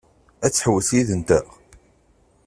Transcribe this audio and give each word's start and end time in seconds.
Ad 0.45 0.51
tḥewwes 0.51 0.89
yid-nteɣ? 0.95 1.45